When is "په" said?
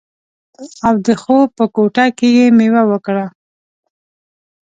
1.57-1.65